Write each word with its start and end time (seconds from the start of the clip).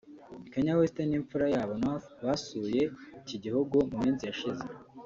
Kanye 0.51 0.71
West 0.79 0.97
n’impfura 1.05 1.45
yabo 1.55 1.73
North 1.83 2.07
basuye 2.25 2.81
iki 3.21 3.35
gihugu 3.43 3.75
mu 3.89 3.97
minsi 4.03 4.23
yashize 4.29 4.65